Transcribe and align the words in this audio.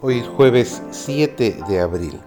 Hoy 0.00 0.20
es 0.20 0.28
jueves 0.28 0.80
7 0.92 1.58
de 1.68 1.80
abril. 1.80 2.20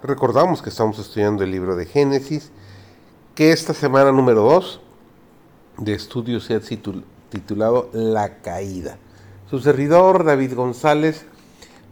Recordamos 0.00 0.62
que 0.62 0.70
estamos 0.70 0.96
estudiando 1.00 1.42
el 1.42 1.50
libro 1.50 1.74
de 1.74 1.86
Génesis, 1.86 2.52
que 3.34 3.50
esta 3.50 3.74
semana 3.74 4.12
número 4.12 4.42
2 4.42 4.80
de 5.78 5.92
estudio 5.92 6.38
se 6.38 6.54
ha 6.54 6.60
titulado 6.60 7.90
La 7.92 8.36
caída. 8.42 8.96
Su 9.50 9.58
servidor 9.58 10.22
David 10.22 10.54
González, 10.54 11.26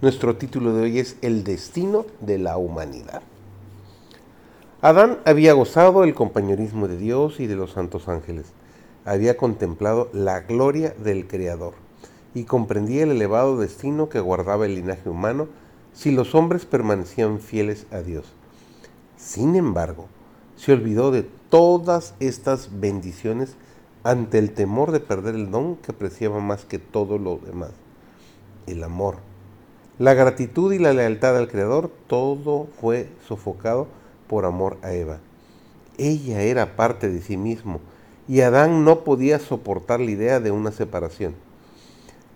nuestro 0.02 0.36
título 0.36 0.72
de 0.72 0.82
hoy 0.82 1.00
es 1.00 1.16
El 1.20 1.42
destino 1.42 2.06
de 2.20 2.38
la 2.38 2.56
humanidad. 2.56 3.22
Adán 4.82 5.18
había 5.24 5.54
gozado 5.54 6.04
el 6.04 6.14
compañerismo 6.14 6.86
de 6.86 6.96
Dios 6.96 7.40
y 7.40 7.48
de 7.48 7.56
los 7.56 7.72
santos 7.72 8.06
ángeles. 8.06 8.52
Había 9.04 9.36
contemplado 9.36 10.10
la 10.12 10.42
gloria 10.42 10.94
del 10.96 11.26
Creador 11.26 11.81
y 12.34 12.44
comprendía 12.44 13.04
el 13.04 13.10
elevado 13.10 13.58
destino 13.58 14.08
que 14.08 14.20
guardaba 14.20 14.66
el 14.66 14.74
linaje 14.74 15.08
humano 15.08 15.48
si 15.92 16.10
los 16.10 16.34
hombres 16.34 16.64
permanecían 16.64 17.38
fieles 17.38 17.86
a 17.90 17.98
Dios. 17.98 18.32
Sin 19.16 19.56
embargo, 19.56 20.06
se 20.56 20.72
olvidó 20.72 21.10
de 21.10 21.24
todas 21.50 22.14
estas 22.20 22.80
bendiciones 22.80 23.56
ante 24.04 24.38
el 24.38 24.52
temor 24.52 24.90
de 24.90 25.00
perder 25.00 25.34
el 25.34 25.50
don 25.50 25.76
que 25.76 25.92
apreciaba 25.92 26.40
más 26.40 26.64
que 26.64 26.78
todo 26.78 27.18
lo 27.18 27.36
demás, 27.38 27.70
el 28.66 28.82
amor. 28.82 29.18
La 29.98 30.14
gratitud 30.14 30.72
y 30.72 30.78
la 30.78 30.92
lealtad 30.92 31.36
al 31.36 31.48
Creador, 31.48 31.90
todo 32.06 32.66
fue 32.80 33.08
sofocado 33.28 33.86
por 34.26 34.46
amor 34.46 34.78
a 34.82 34.92
Eva. 34.94 35.18
Ella 35.98 36.40
era 36.42 36.74
parte 36.74 37.10
de 37.10 37.20
sí 37.20 37.36
mismo 37.36 37.80
y 38.26 38.40
Adán 38.40 38.84
no 38.84 39.04
podía 39.04 39.38
soportar 39.38 40.00
la 40.00 40.10
idea 40.10 40.40
de 40.40 40.50
una 40.50 40.72
separación 40.72 41.34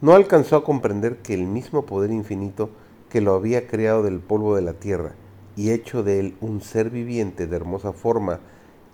no 0.00 0.12
alcanzó 0.12 0.56
a 0.56 0.64
comprender 0.64 1.18
que 1.18 1.34
el 1.34 1.46
mismo 1.46 1.86
poder 1.86 2.10
infinito 2.10 2.70
que 3.08 3.20
lo 3.20 3.34
había 3.34 3.66
creado 3.66 4.02
del 4.02 4.20
polvo 4.20 4.56
de 4.56 4.62
la 4.62 4.74
tierra 4.74 5.12
y 5.56 5.70
hecho 5.70 6.02
de 6.02 6.20
él 6.20 6.36
un 6.40 6.60
ser 6.60 6.90
viviente 6.90 7.46
de 7.46 7.56
hermosa 7.56 7.92
forma 7.92 8.40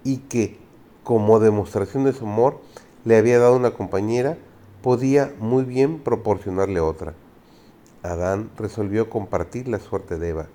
y 0.04 0.18
que, 0.18 0.58
como 1.02 1.40
demostración 1.40 2.04
de 2.04 2.12
su 2.12 2.24
amor, 2.24 2.60
le 3.04 3.16
había 3.16 3.40
dado 3.40 3.56
una 3.56 3.72
compañera, 3.72 4.38
podía 4.80 5.34
muy 5.40 5.64
bien 5.64 5.98
proporcionarle 5.98 6.78
otra. 6.80 7.14
Adán 8.02 8.50
resolvió 8.56 9.10
compartir 9.10 9.68
la 9.68 9.80
suerte 9.80 10.18
de 10.18 10.28
Eva. 10.30 10.46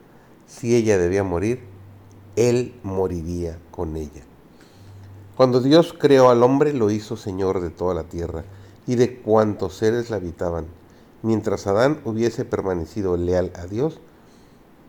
Si 0.48 0.76
ella 0.76 0.98
debía 0.98 1.24
morir, 1.24 1.62
él 2.38 2.74
moriría 2.84 3.58
con 3.72 3.98
ella. 3.98 4.24
Cuando 5.36 5.60
Dios 5.60 5.94
creó 5.94 6.30
al 6.30 6.44
hombre, 6.44 6.74
lo 6.74 6.90
hizo 6.90 7.18
Señor 7.18 7.62
de 7.62 7.70
toda 7.70 7.94
la 7.94 8.04
tierra 8.04 8.46
y 8.88 8.96
de 8.96 9.18
cuantos 9.18 9.76
seres 9.76 10.10
la 10.10 10.16
habitaban. 10.16 10.66
Mientras 11.22 11.68
Adán 11.68 12.00
hubiese 12.06 12.46
permanecido 12.46 13.18
leal 13.18 13.52
a 13.56 13.66
Dios, 13.66 14.00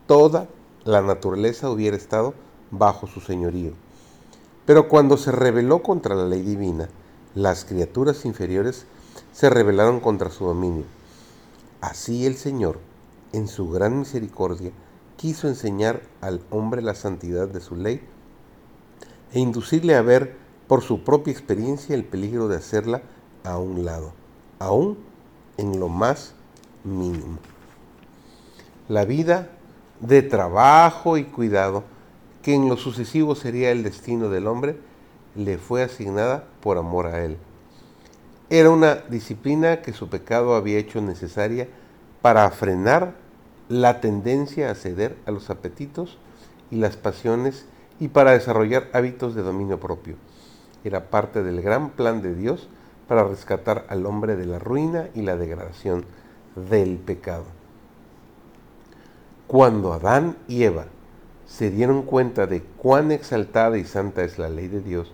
toda 0.06 0.48
la 0.84 1.02
naturaleza 1.02 1.70
hubiera 1.70 1.96
estado 1.96 2.32
bajo 2.70 3.06
su 3.06 3.20
señorío. 3.20 3.72
Pero 4.64 4.88
cuando 4.88 5.16
se 5.16 5.32
rebeló 5.32 5.82
contra 5.82 6.14
la 6.14 6.26
ley 6.26 6.42
divina, 6.42 6.88
las 7.34 7.64
criaturas 7.64 8.24
inferiores 8.24 8.86
se 9.32 9.50
rebelaron 9.50 10.00
contra 10.00 10.30
su 10.30 10.44
dominio. 10.44 10.84
Así 11.80 12.26
el 12.26 12.36
Señor, 12.36 12.78
en 13.32 13.48
su 13.48 13.70
gran 13.70 13.98
misericordia, 13.98 14.72
quiso 15.16 15.48
enseñar 15.48 16.02
al 16.20 16.40
hombre 16.50 16.82
la 16.82 16.94
santidad 16.94 17.48
de 17.48 17.60
su 17.60 17.76
ley 17.76 18.00
e 19.32 19.40
inducirle 19.40 19.96
a 19.96 20.02
ver 20.02 20.36
por 20.68 20.82
su 20.82 21.02
propia 21.02 21.32
experiencia 21.32 21.94
el 21.94 22.04
peligro 22.04 22.48
de 22.48 22.56
hacerla 22.56 23.02
a 23.48 23.58
un 23.58 23.84
lado, 23.84 24.12
aún 24.58 24.98
en 25.56 25.80
lo 25.80 25.88
más 25.88 26.34
mínimo. 26.84 27.38
La 28.88 29.04
vida 29.04 29.50
de 30.00 30.22
trabajo 30.22 31.18
y 31.18 31.24
cuidado, 31.24 31.84
que 32.42 32.54
en 32.54 32.68
lo 32.68 32.76
sucesivo 32.76 33.34
sería 33.34 33.70
el 33.70 33.82
destino 33.82 34.28
del 34.28 34.46
hombre, 34.46 34.78
le 35.34 35.58
fue 35.58 35.82
asignada 35.82 36.44
por 36.60 36.78
amor 36.78 37.06
a 37.06 37.24
él. 37.24 37.36
Era 38.50 38.70
una 38.70 38.94
disciplina 38.94 39.82
que 39.82 39.92
su 39.92 40.08
pecado 40.08 40.54
había 40.54 40.78
hecho 40.78 41.00
necesaria 41.02 41.68
para 42.22 42.50
frenar 42.50 43.14
la 43.68 44.00
tendencia 44.00 44.70
a 44.70 44.74
ceder 44.74 45.16
a 45.26 45.30
los 45.30 45.50
apetitos 45.50 46.16
y 46.70 46.76
las 46.76 46.96
pasiones 46.96 47.66
y 48.00 48.08
para 48.08 48.32
desarrollar 48.32 48.88
hábitos 48.92 49.34
de 49.34 49.42
dominio 49.42 49.78
propio. 49.78 50.16
Era 50.84 51.10
parte 51.10 51.42
del 51.42 51.60
gran 51.60 51.90
plan 51.90 52.22
de 52.22 52.34
Dios 52.34 52.68
para 53.08 53.24
rescatar 53.24 53.86
al 53.88 54.06
hombre 54.06 54.36
de 54.36 54.46
la 54.46 54.58
ruina 54.58 55.08
y 55.14 55.22
la 55.22 55.36
degradación 55.36 56.04
del 56.70 56.98
pecado. 56.98 57.46
Cuando 59.46 59.94
Adán 59.94 60.36
y 60.46 60.64
Eva 60.64 60.86
se 61.46 61.70
dieron 61.70 62.02
cuenta 62.02 62.46
de 62.46 62.62
cuán 62.62 63.10
exaltada 63.10 63.78
y 63.78 63.84
santa 63.84 64.22
es 64.22 64.38
la 64.38 64.50
ley 64.50 64.68
de 64.68 64.82
Dios, 64.82 65.10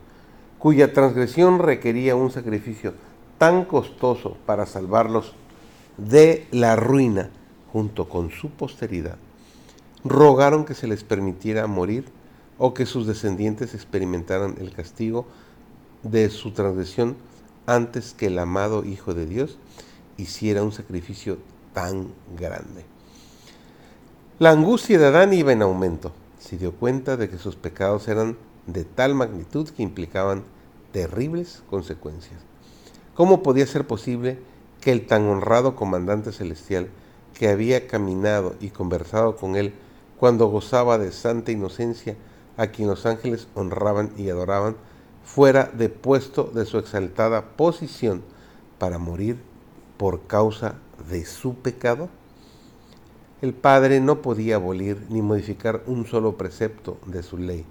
cuya 0.58 0.92
transgresión 0.92 1.60
requería 1.60 2.16
un 2.16 2.32
sacrificio 2.32 2.94
tan 3.38 3.64
costoso 3.64 4.36
para 4.44 4.66
salvarlos 4.66 5.34
de 5.96 6.48
la 6.50 6.74
ruina 6.74 7.30
junto 7.72 8.08
con 8.08 8.30
su 8.30 8.50
posteridad, 8.50 9.16
rogaron 10.04 10.64
que 10.64 10.74
se 10.74 10.88
les 10.88 11.04
permitiera 11.04 11.66
morir 11.68 12.04
o 12.58 12.74
que 12.74 12.86
sus 12.86 13.06
descendientes 13.06 13.74
experimentaran 13.74 14.56
el 14.58 14.72
castigo 14.72 15.26
de 16.02 16.28
su 16.30 16.52
transgresión 16.52 17.16
antes 17.66 18.14
que 18.14 18.26
el 18.26 18.38
amado 18.38 18.84
Hijo 18.84 19.14
de 19.14 19.26
Dios 19.26 19.58
hiciera 20.16 20.62
un 20.62 20.72
sacrificio 20.72 21.38
tan 21.72 22.08
grande. 22.38 22.84
La 24.38 24.50
angustia 24.50 24.98
de 24.98 25.06
Adán 25.06 25.32
iba 25.32 25.52
en 25.52 25.62
aumento. 25.62 26.12
Se 26.38 26.58
dio 26.58 26.72
cuenta 26.72 27.16
de 27.16 27.28
que 27.28 27.38
sus 27.38 27.56
pecados 27.56 28.08
eran 28.08 28.36
de 28.66 28.84
tal 28.84 29.14
magnitud 29.14 29.68
que 29.68 29.82
implicaban 29.82 30.44
terribles 30.92 31.62
consecuencias. 31.70 32.40
¿Cómo 33.14 33.42
podía 33.42 33.66
ser 33.66 33.86
posible 33.86 34.38
que 34.80 34.92
el 34.92 35.06
tan 35.06 35.28
honrado 35.28 35.76
comandante 35.76 36.32
celestial 36.32 36.88
que 37.32 37.48
había 37.48 37.86
caminado 37.86 38.54
y 38.60 38.70
conversado 38.70 39.36
con 39.36 39.56
él 39.56 39.72
cuando 40.18 40.46
gozaba 40.46 40.98
de 40.98 41.12
santa 41.12 41.52
inocencia, 41.52 42.16
a 42.56 42.68
quien 42.68 42.88
los 42.88 43.06
ángeles 43.06 43.48
honraban 43.54 44.12
y 44.16 44.30
adoraban, 44.30 44.76
fuera 45.24 45.70
depuesto 45.72 46.44
de 46.54 46.64
su 46.66 46.78
exaltada 46.78 47.56
posición 47.56 48.22
para 48.78 48.98
morir 48.98 49.38
por 49.96 50.26
causa 50.26 50.74
de 51.08 51.24
su 51.24 51.54
pecado? 51.54 52.08
El 53.42 53.52
Padre 53.52 54.00
no 54.00 54.22
podía 54.22 54.56
abolir 54.56 55.06
ni 55.10 55.20
modificar 55.20 55.82
un 55.86 56.06
solo 56.06 56.36
precepto 56.36 56.98
de 57.06 57.22
su 57.22 57.36
ley 57.36 57.66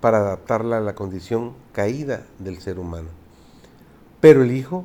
para 0.00 0.18
adaptarla 0.18 0.78
a 0.78 0.80
la 0.80 0.94
condición 0.94 1.52
caída 1.72 2.26
del 2.38 2.58
ser 2.58 2.78
humano. 2.78 3.08
Pero 4.20 4.42
el 4.42 4.50
Hijo 4.50 4.84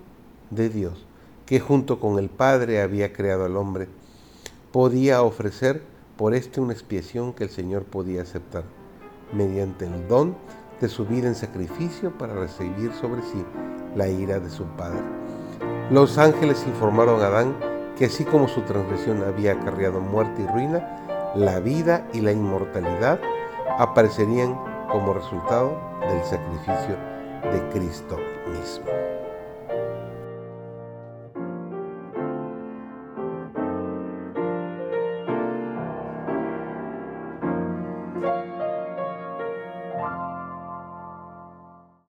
de 0.52 0.70
Dios, 0.70 1.06
que 1.46 1.60
junto 1.60 2.00
con 2.00 2.20
el 2.20 2.30
Padre 2.30 2.82
había 2.82 3.14
creado 3.14 3.46
al 3.46 3.58
hombre, 3.58 3.88
podía 4.72 5.24
ofrecer 5.24 5.82
por 6.18 6.36
éste 6.36 6.62
una 6.62 6.74
expiación 6.74 7.34
que 7.34 7.46
el 7.46 7.50
Señor 7.50 7.84
podía 7.84 8.22
aceptar, 8.22 8.64
mediante 9.34 9.86
el 9.86 10.08
don 10.08 10.36
de 10.80 10.90
su 10.90 11.06
vida 11.06 11.28
en 11.28 11.36
sacrificio 11.36 12.18
para 12.18 12.34
recibir 12.34 12.92
sobre 12.94 13.22
sí 13.22 13.44
la 13.96 14.08
ira 14.08 14.40
de 14.40 14.50
su 14.50 14.66
Padre. 14.78 15.02
Los 15.90 16.18
ángeles 16.18 16.64
informaron 16.68 17.22
a 17.22 17.28
Adán 17.28 17.56
que 17.98 18.06
así 18.06 18.24
como 18.24 18.48
su 18.48 18.62
transgresión 18.62 19.24
había 19.24 19.54
acarreado 19.54 20.00
muerte 20.00 20.44
y 20.44 20.48
ruina, 20.48 21.34
la 21.36 21.60
vida 21.60 22.08
y 22.14 22.22
la 22.22 22.32
inmortalidad 22.32 23.20
aparecerían 23.80 24.56
como 24.92 25.14
resultado 25.14 25.80
del 26.02 26.24
sacrificio 26.24 26.96
de 27.52 27.70
Cristo 27.74 28.18
mismo. 28.52 28.86